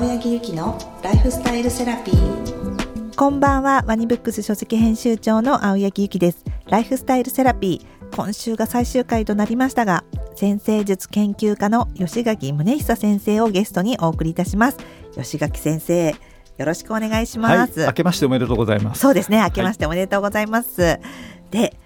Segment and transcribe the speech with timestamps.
[0.00, 3.14] 青柳ゆきのライフスタイルセラピー。
[3.16, 3.84] こんばんは。
[3.86, 6.42] ワニブックス書籍編集長の青柳ゆきです。
[6.70, 8.16] ライフスタイルセラピー。
[8.16, 10.04] 今週が最終回となりましたが
[10.34, 14.78] 先生術研究家の吉垣宗久先生をゲストにお送りいたします。
[15.14, 16.16] 吉垣先生
[16.56, 19.02] よろしくお願いします、はい、明けましておめでとうございます。
[19.02, 21.00] そうですね明けましておめでとうございます、はい、
[21.50, 21.76] で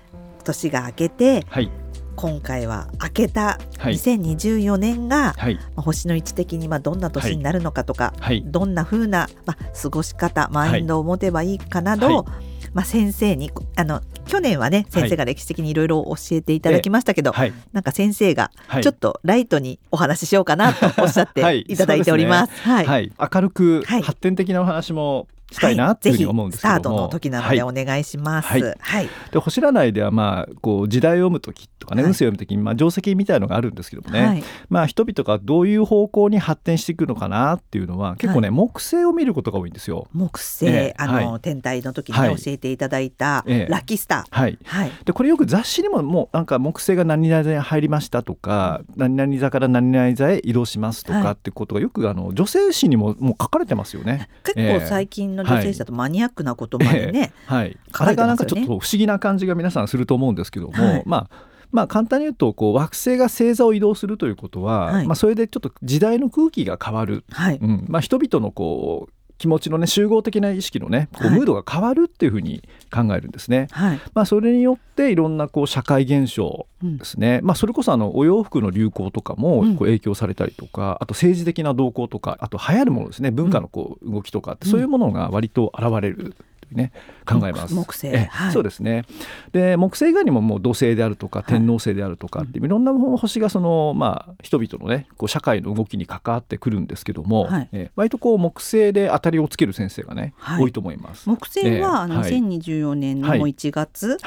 [0.45, 1.69] 年が明けて、はい、
[2.17, 12.27] 今回は明けた2024年が、はい、まあ、星の位置的にまあどんな年になるのかとか、はい、どんなふうな、まあ、過ごし方マインドを持てばいいかなど、はい、
[12.73, 18.51] まあ、先生にあの去年はね先生が歴史的にいろいろ教えていただきましたけど、はい、なんか先生が
[18.83, 21.77] ちょっとライトにお話ししようかなとおっしゃってい。
[21.77, 22.63] ただいております。
[22.63, 22.89] はい、ね。
[22.89, 28.49] はい、明るく発展的なお話もしたいなっていうふうに思うんですけども、はい、スタートの時なのでお願いします。
[28.49, 28.63] はい。
[28.63, 40.07] はい、で星占いではまあこう時代を読む時とかね、運勢を読む時にまあ定石みたいのがあるんですけどもね、まあ人々がどういう方向に発展していくのかなっていうのは結構ね、木星を見ることが多いんですよ。
[40.13, 44.39] 木星、えー、あの、天体の時に、教えていただいた、ラッキースター。
[44.39, 44.59] はい。
[44.65, 44.91] はい。
[45.05, 54.29] でこれよく雑誌にももうなんか木星が何々座に入りましたとか、何々座から何々座へ移動しますとかってことがよくあの女性誌にももう書かれてますよね。
[54.45, 67.59] 結構最近の女性誌だとマニアックなことまでね、えー、はい、あれがなんかちょっと不思議な感じが皆さんすると思うんですけども、はい、まあまあ、簡単に言うとこう惑星が星座を移動するということは、はい、まあ、それでちょっと時代の空気が変わる、はい。
[67.61, 67.85] うん。
[67.89, 73.69] まあ、人々のこう気持ちのね集合的な意識のねこうムードが変わるっていうふうに考えるんですね。
[73.73, 83.31] はい、まあ、それによっていろんなこう社会現象ですね、うん、まあ、それこそあのお洋服の流行とかもこう影響されたりとか、うん、あと政治的な動向とかあと流行るものですね。
[83.31, 86.37] 文化のこう動きとかって、そういうものが割と現れる
[86.73, 86.93] ね
[87.27, 87.75] 考えます。
[87.75, 89.05] 木星、はい、そうですね。
[89.53, 101.29] で木星以外にももう土星であるとか天王星であるとかっていう、い、ろんな星がそのまあ人々のねこう社会の動きに関わってくるんですけども、はい、え割とこう木星で当たりをつける先生がね、はい、多いと思います。
[101.29, 104.19] 木星は、あの2024年の1月、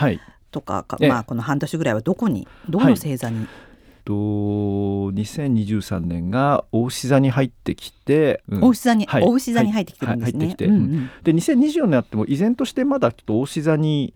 [0.52, 3.48] とかまあこの半年ぐらいはどこにどの星座に、
[4.08, 10.38] と2023年が大牛座に入ってきて、うん、大牛座に、はい、大牛座に入ってきてるんですね。
[10.38, 14.14] はい、入ってきて、うんうん、で2024年あっても依然としてまだちょっと大牛座に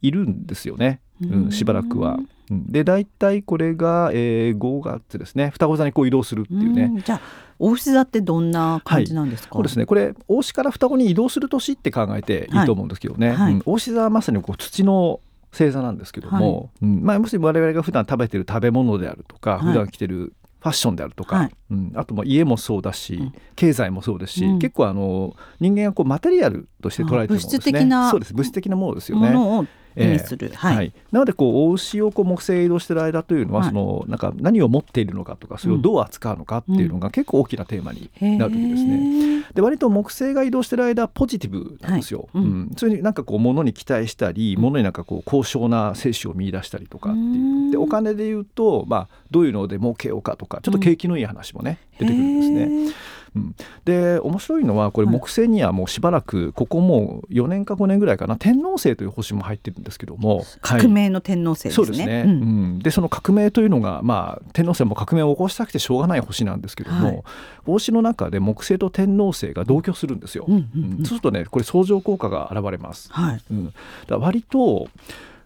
[0.00, 2.18] いるんですよね、うん、しばらくは。
[2.50, 5.50] で大体これが、えー、5月ですね。
[5.50, 6.90] 双子座にこう移動するっていうね。
[6.96, 7.20] うじゃあ
[7.58, 9.84] 大牛座ってどんな感じなんですか、はい、そうですね。
[9.84, 13.52] これ大牛から双子に移動する年って考えていいと思うんですけどね、はい。
[13.54, 15.20] はい、大牛座はまさにこう土の
[15.56, 16.70] 星座なんですけども、はい。
[16.82, 27.52] うんまあ、もし我々が普段食べてる食べ物であるとか、はい、普段着てるファッションであるとか、はい、うん、あとまあ家もそうだし、うん、経済もそうですし、うん、結構あの人間がこうマテリアルとして捉えてるものですね。
[27.52, 28.34] 物質的なそうです。
[28.34, 29.68] 物質的なものですよね。
[29.96, 39.44] 意味する、えー、はい、はい、なのでこう大牛をこう木星移動してる間というのは、はい、そのなんか何を持っているのかとかそれをどう扱うのかっていうのが結構大きなテーマになる時ですね。
[39.54, 42.28] で割と木星が移動してる間ポジティブなんですよ。
[42.32, 47.70] はい、うん、それになんかこう物に期待したり、物になんかこう高尚な精子を見出したりとかっていう。
[47.70, 52.94] でお金で言うと、まあ、どういうので儲けようかとかちょっと景気のいい話もね、出てくるんですね。
[53.34, 61.74] うん、で面白いのはこれ木星にはもうしばらくここもう4年か5年ぐらいかな天王星という星も入ってるんですけども革命の天王星ですね。
[61.74, 67.22] そうですね、うん、でその革命というのが、まあ、天王星も革命を起こしたくてしょうがない星なんですけども、はい、
[67.64, 70.44] 帽子の中で木星と天王星が同居するんですよ。
[70.46, 73.12] うんうんうん、そうするとねこれ相乗効果が現れます。
[73.12, 73.40] はい。
[73.50, 73.74] うん、
[74.06, 74.88] だ割と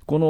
[0.08, 0.26] この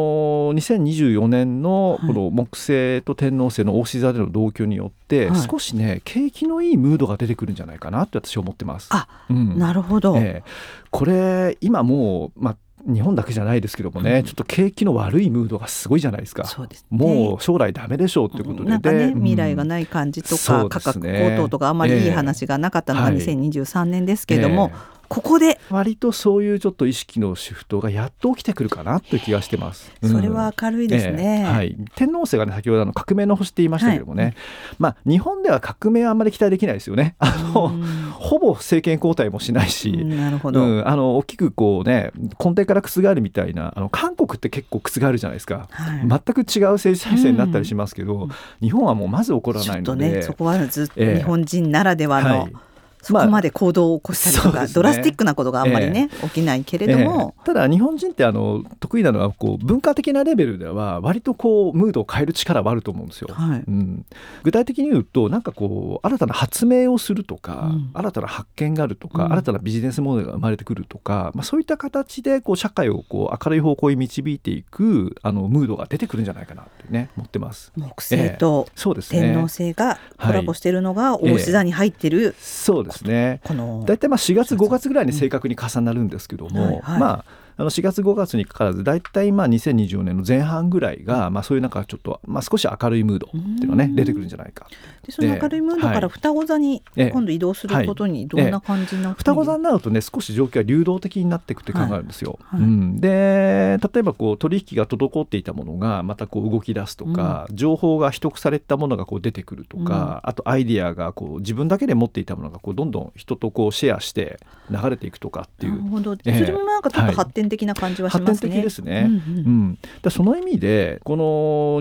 [0.59, 8.89] 2024年のこの木星と天王星の大志座での同居によって、少しね景気のいいムードが出てくるんじゃないかなって私は思ってます。
[8.91, 12.57] あ、うん、なるほど、えー、これ今もう、まあ
[12.93, 16.45] 日本だけじゃないですけどもね、うん、ちょっと景気の悪いムードがすごいじゃないですか。
[16.45, 18.81] そうです、ね、もう将来ダメでしょうということで、なん。
[18.81, 25.59] かね、未来がない感じとか、価格高騰とかあまりいい話がなかったのが2023年ですけれども、えーここで。
[25.71, 29.93] 割とそういうちょっと意識のシフトがやっと起きてくるかなという気がしてます。
[30.03, 31.45] それは明るいですね。
[31.47, 34.35] えー、はい、天皇星がね先ほどあの革命の星って言いましたけどもね、はい、
[34.79, 37.17] まあ日本では革命はあんまり期待できないですよね。
[37.19, 37.73] あの
[38.13, 48.29] ほぼ政権交代もしないし、なるほど、うん、あの大きくこうね根底から覆るみたいなあの韓国って結構覆るじゃないですか、はい、全く違う政治体制になったりしますけど、
[48.61, 52.57] 日本はもうまず起こらないので、ね、そこはずっと日本人ならではの、えーはい
[53.03, 63.65] そこまで行動を起こしたりとか、まあね、ドラスティックなことがあんまりね、えー、起きないけれども、えー、ただ日本人ってあの得意なのはこう文化的なレベルでは割とこうムードを変える力はあると思うんですよ、はい。
[63.67, 64.07] うん、
[64.43, 77.73] 具体的に言うとなんかこう新たな発明をするとか、うん、新たな発見があるとか、うん、新たなビジネスモデルが生まれてくるとか、まあ、そういった形でこう社会をこう明るい方向に導いていくあのムードが出てくるんじゃないかなってね思ってます。
[77.77, 78.69] 木星と
[79.11, 83.41] 天王星がコラボしているのが大志座に入ってる、そうですね。
[83.87, 84.89] 大体まあ4月5月。
[84.89, 87.25] ぐらいに正確に重なるんですけども、はいはい、まあ
[87.59, 94.69] あの4月5月にかかわらず大体まあ2024年の前半ぐらいが、まあ、そういうなんかちょっと、まあ、少し明るいムードっていうのがね出てくるんじゃないか。
[95.05, 102.39] でその明るいムードから双子座に今度移動することにどんな感じな、はい、双子座になるとね少し状況は流動的になっていくって考えるんですよ。
[102.45, 102.61] はい。
[102.61, 114.39] はい、うん、で例えばこう取引が滞っていたものがまたこう動き出すとか、うん、情報が秘匿されたものがこう出てくるとか、うん、あとアイディアがこう自分だけで持っていたものがこうどんどん人とこうシェアして
[114.71, 115.73] 流れていくとかっていう。
[115.73, 118.53] なるほど、それもなんかちょっと発展的な感じはしますね。
[118.53, 119.07] 的ですね。
[119.07, 119.79] うん、うん。
[120.05, 121.25] うん、その意味でこの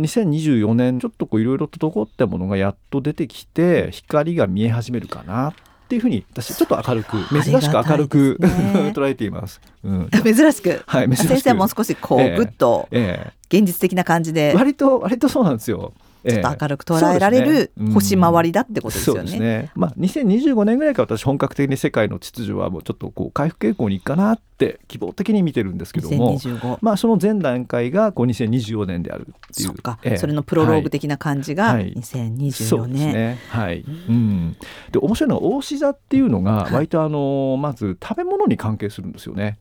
[0.01, 5.53] 2024年ちょっといろいろと滞ったものがやっと出てきて光が見え始めるかなっ
[5.87, 8.47] ていうふうに私ちょっと明るく珍しく明るく、ね、
[8.93, 9.61] 捉えています。
[9.83, 11.27] うん、珍しく、はい、珍しく。
[11.29, 15.93] 先生も少しこう、えー、ぐっと現実的な感じで、割と割とそうなんですよ。
[16.27, 19.39] ちょっと明るく捉えられる星回りだってことですよね。
[19.39, 19.71] ね。
[19.75, 26.37] まあ、2025年ぐらいから私本格的に世界の秩序はもうちょっとこう回復傾向にいくかなって希望的に見てるんですけども、
[26.81, 29.69] まあ、その前段階がこう2024年であるっていう。
[29.69, 33.13] そええ、それのプロローグ的な感じが2024年。
[33.13, 33.37] ね。
[33.49, 34.55] はい、うん、
[34.91, 39.57] で面白いのは大志座っていうのが割とあのまず食べ物に関係するんですよね。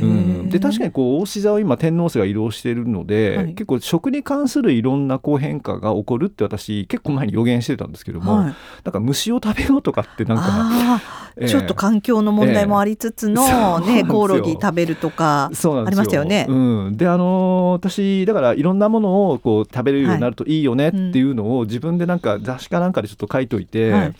[0.00, 8.44] うん、で確かにこう大志座を今天皇制が移動しているので、はい、結構食に関するいろんなこう変化が起こるって私結構前に予言してたんですけども、はい、
[8.84, 11.02] なんか虫を食べようとかってなんか、
[11.36, 15.50] えー、ちょっと環境の問題もありつつの、えー、ね、コオロギ食べるとかあ
[15.90, 16.46] りましたよね。
[16.48, 23.90] うん、であのー、私だからいろんなものをこう食べれるようになるといいよねっていうのを自分でなんか雑誌かなんかでちょっと書いといて。
[23.90, 24.14] はい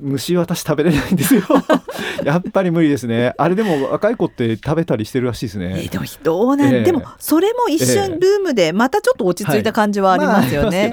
[0.00, 1.42] 虫私食べれないんですよ。
[2.24, 3.34] やっぱり無理ですね。
[3.36, 10.90] あれでも若い子って食べたりしてるらしいですね、えー、どうなん、えー、でもそれも一瞬ルームでまたちょっと落ち着いた感じはありますよね、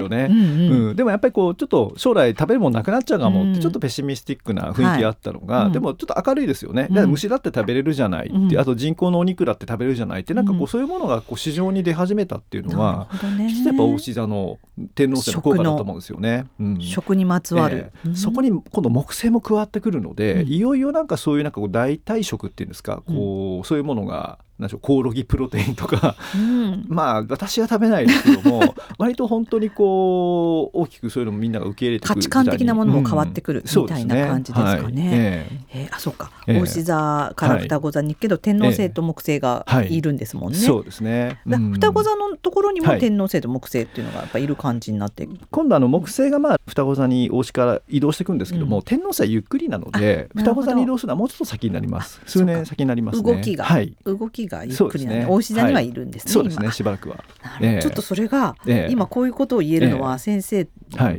[0.94, 13.08] でもやっぱりこうちょっと将来食べるものなくなっちゃうかもってちょっとペシミスティックな雰囲気があったのが、はい、でもちょっと明るいですよね、うん、虫だって食べれるじゃないって、うん、あと人工のお肉だって食べれるじゃないってなんかこうそういうものがこう市場に出始めたっていうのは、
[13.38, 14.58] ね、やっぱ大志座の
[14.94, 16.46] 天皇制の効果だと思うんですよね。
[16.80, 34.82] 食にまつわる、えー、そこに今度木星も加わってくるので、うん、いよいよなんかそういうなんかこう代替食っていうんですか、こうそういうものがなんでしょうコオロギプロテインとか、うん、 まあ私は食べないですけども 割と本当にこう大きくそういうのもみんなが受け入れて価値観的なものも変わってくる、みたいな感じですかね。
[34.86, 40.06] うん、ねはい、えー、えー、あそうか、えー、座から双子座にけど、天王星と木星がい。
[40.06, 40.58] るんですもんね。
[40.58, 52.20] そうですね、うん、双子座のところにも天王星と木星っていうのがやっぱいる感じになって、今度あの木星がまあ双子座に大志から移動していくんですけども、天王星はゆっくりなので双子座に移動するのはもうちょっと先になります。
[52.26, 57.24] 数年先になります、ね、動きが、はい、動きがゆっくりなので大志座にはいるんですね、そうですねしばらくは、
[57.60, 60.68] えー、ちょっとそれが、えー、今こういうことを言えるのは先生、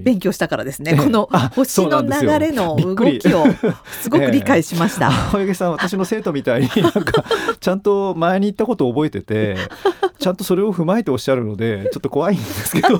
[0.02, 2.10] 勉強したからですね、この星の流
[2.40, 3.46] れの動きを
[4.02, 5.12] すごく理解しました。
[5.34, 7.24] 青柳さん私の生徒みたいになんか
[7.60, 9.58] ちゃんと前に言ったことを覚えてて
[10.20, 12.90] ちゃんとそれを踏まえておっしゃるのでちょっと怖いんですけど。
[12.90, 13.00] い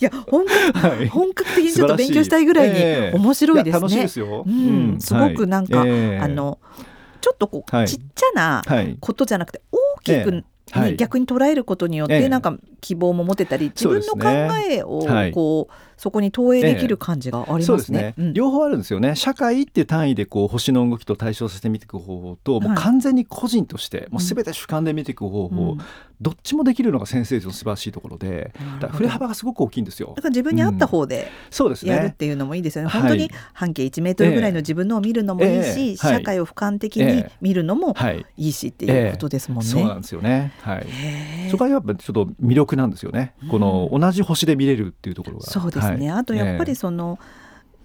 [0.00, 3.80] や本格,、はい、本格的にちょっと勉強したいぐらいに面白いですね。
[3.80, 6.58] 楽しいですよ、うん、すごくなんか、あの
[7.20, 8.62] ちょっとこう、ちっちゃな
[9.00, 10.44] ことじゃなくて大きく、ね、
[10.96, 14.28] 逆に捉えることによって、なんか希望も持てたり自分の考
[14.70, 17.98] えをこう、そこに投影できる感じがありますね。
[17.98, 18.12] ええ。
[18.14, 18.32] すね。
[18.32, 19.16] 両方あるんですよね。
[19.16, 25.78] 社会っていう単位でこう星の動きと対象させて見ていく方法と、もう完全に個人としてもうすべて主観で見ていく方法、うん、
[26.20, 30.14] どっちもできるのが先生の素晴らしいところで、だ振れ幅がすごく大きいんですよ。
[30.16, 31.28] だから自分に合った方で
[31.84, 32.90] やるっていうのもいいですよね。
[32.92, 37.94] うん、本当に半径1メートルぐらいの自分のを見るのもいいし、社会を俯瞰的に見るのも
[38.36, 39.70] いいしっていうことですもんね。
[39.70, 40.52] そうなんですよね。
[40.62, 40.86] はい。
[41.50, 43.34] そこがやっぱちょっと魅力なんですよね。
[43.50, 45.46] この同じ星で見れるっていうところが。
[45.46, 46.10] そうですね。
[46.10, 47.18] あとやっぱりその、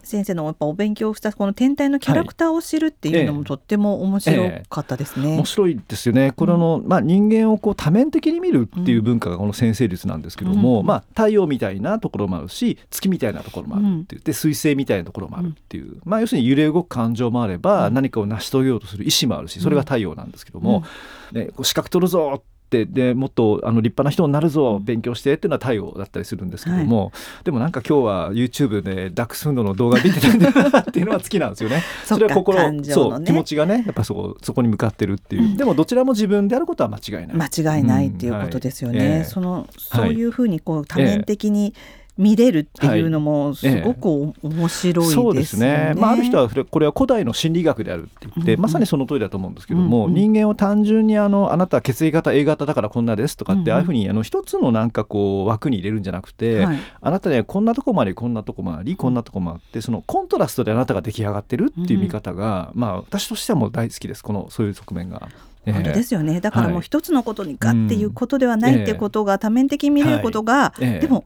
[0.04, 5.28] 先生のやっぱお勉強したこの天体のキャラクターを知るっていうのもとっても面白かったですね。
[5.28, 6.32] えええ、面白いですよね。
[6.32, 20.84] この、まあ人間をこう多面的に見るっていう文化がこの先生術なんですけども、うん、まあ太陽みたいなところもあるし、月みたいなところもあるって言って、水星みたいなところもあるっていう、まあ要するに揺れ動く感情もあれば、何かを成し遂げようとする意志もあるし、それが太陽なんですけども、
[21.32, 22.44] ね、こう資格取るぞ
[22.82, 27.10] ってでもっとあの立派な人になるぞ、勉強してっていうのは太陽だったりするんですけども、は
[27.42, 31.84] い、でもなんか今日は YouTube でダックスフンドの動画見てたんだなっていうのは好きなんですよね。
[32.06, 37.50] それは心、ね、そう気持ちがねやっぱそこそこに向かってるっていう、うん、でもどちらも自分であることは間違いない。
[37.52, 39.06] 間違いないっていうことですよね。
[39.06, 39.12] うん。
[39.12, 41.74] はい、そのそういうふうにこう多面的に、
[42.18, 45.24] 見れるっていうのもすごく、面白いですね。
[45.24, 45.94] そうですね。
[45.98, 48.58] まあある人はこれは古代の心理学であるって言って、うん。
[48.58, 65.30] うん、まさにその通りだと思うんですけども、うんうん、人間を単純にあのあなたは血液型 A 型だからこんなですとかって、うんうん、ああいうふうにあの一つのなんかこう枠に入れるんじゃなくて、はい、あなたねこんなとこもありこんなとこもありこんなとこもあってそのコントラストであなたが出来上がってるっていう見方が、うん、まあ私としてはもう大好きですこのそういう側面が。
[65.66, 66.42] 本当ですよね。
[66.42, 71.24] だからもう一つのことにガッていうことではないってことが多面的に見れることが、でも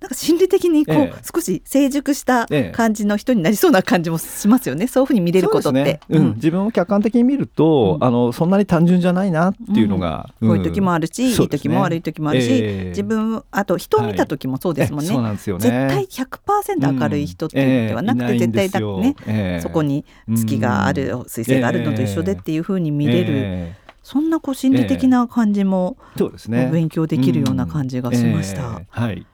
[0.00, 6.00] なんか心理的にこう、ええ、少し成熟した感じの人になりそうな感じもしますよね、そういうふうに見れることって、ね。
[6.08, 23.74] うん、自分を客観的に見ると、うん、あのそんなに単純じゃないなっていうのが、うん、こういう時もあるし、いい時も悪い時もあるし、えー、自分あと人を見た時もそうですもんね、はい、絶対100%明るい人ってではなくて、絶対だね、そこに月がある、彗星があるのと一緒でっていうふうに見れる。
[24.02, 28.80] そんなこう心理的な感じも、そうですね、勉強できるような感じがしました。
[28.88, 29.26] はい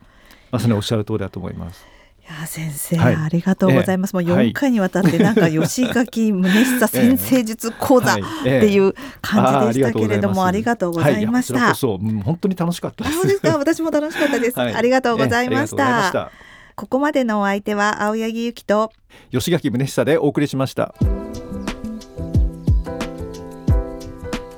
[0.56, 1.84] まさにおっしゃる通りだと思います。
[2.28, 4.14] いや先生、はい、ありがとうございます。
[4.14, 11.74] もう4回にわたってなんか 吉垣宗久先生術講座っていう感じでしたけれども、ありがとうございました。
[11.74, 13.40] そう、本当に楽しかったです。
[13.44, 14.60] 私も楽しかったです。
[14.60, 16.32] ありがとうございました。
[16.74, 18.92] ここまでのお相手は青柳ゆきと
[19.30, 20.94] 吉垣宗久でお送りしました。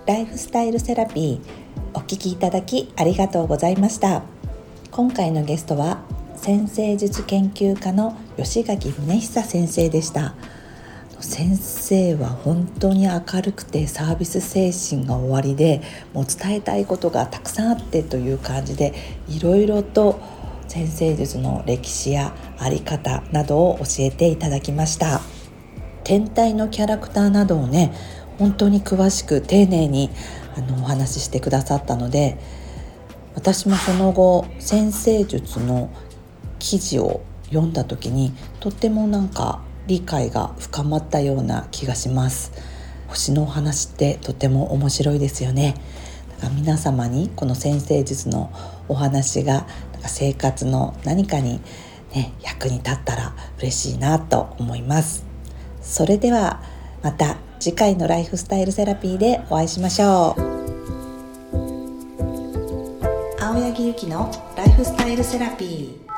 [0.07, 4.38] ライフスタイルセラピーお聞きいただきありがとうございました。
[4.91, 6.03] 今回のゲストは
[6.35, 10.35] 先生術研究家の吉垣宗久先生でした。
[11.21, 15.83] 先生は本当に明るくてサービス精神が終わりで
[16.15, 18.95] もう伝えたいことがたくさんあってという感じで
[19.29, 20.21] いろいろと
[20.69, 25.21] 先生術の歴史や在り方などを教えていただきました。
[26.03, 27.93] 天体のキャラクターなどをね
[28.39, 30.11] 本当に詳しく丁寧に
[30.57, 32.39] あのお話ししてくださったので
[33.39, 35.91] 私もその後先生術の
[36.59, 42.51] 記事を読んだ時にとってもなんか理解が深まったような気がします。
[43.07, 45.77] 星のお話ってとても面白いですよね。
[46.41, 48.51] だから皆様にこの先生術の
[48.89, 51.61] お話がなんか生活の何かに、
[52.17, 55.25] ね、役に立ったら嬉しいなと思います。
[55.81, 56.61] それでは
[57.05, 60.58] また次回のライフスタイルセラピーでお会いしましょう。
[63.99, 66.18] きのライフスタイルセラピー。